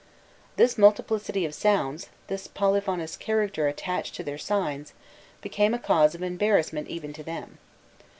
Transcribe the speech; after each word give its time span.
This 0.55 0.79
multiplicity 0.79 1.45
of 1.45 1.53
sounds, 1.53 2.09
this 2.25 2.47
polyphonous 2.47 3.15
character 3.15 3.67
attached 3.67 4.15
to 4.15 4.23
their 4.23 4.39
signs, 4.39 4.93
became 5.41 5.75
a 5.75 5.77
cause 5.77 6.15
of 6.15 6.23
embarrassment 6.23 6.87
even 6.87 7.13
to 7.13 7.21
them. 7.21 7.59